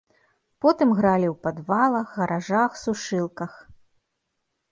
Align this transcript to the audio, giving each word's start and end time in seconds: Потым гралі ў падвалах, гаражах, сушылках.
Потым 0.63 0.89
гралі 0.99 1.27
ў 1.27 1.35
падвалах, 1.45 2.07
гаражах, 2.21 2.71
сушылках. 2.83 3.51